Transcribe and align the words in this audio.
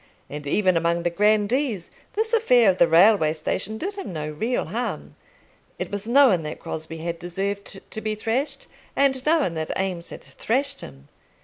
And 0.31 0.47
even 0.47 0.75
among 0.75 1.03
the 1.03 1.11
grandees 1.11 1.91
this 2.13 2.33
affair 2.33 2.71
of 2.71 2.79
the 2.79 2.87
railway 2.87 3.33
station 3.33 3.77
did 3.77 3.99
him 3.99 4.11
no 4.11 4.31
real 4.31 4.65
harm. 4.65 5.15
It 5.77 5.91
was 5.91 6.07
known 6.07 6.41
that 6.41 6.59
Crosbie 6.59 6.97
had 7.03 7.19
deserved 7.19 7.79
to 7.91 8.01
be 8.01 8.15
thrashed, 8.15 8.65
and 8.95 9.23
known 9.27 9.53
that 9.53 9.79
Eames 9.79 10.09
had 10.09 10.23
thrashed 10.23 10.81
him. 10.81 11.07